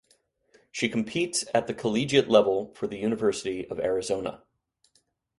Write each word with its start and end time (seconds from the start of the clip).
She 0.71 0.89
competes 0.89 1.45
at 1.53 1.67
the 1.67 1.75
collegiate 1.75 2.27
level 2.27 2.73
for 2.73 2.87
the 2.87 2.97
University 2.97 3.67
of 3.69 3.79
Arizona. 3.79 4.41